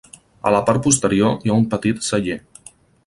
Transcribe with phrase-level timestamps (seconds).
[0.49, 2.39] A la part posterior hi ha un petit celler.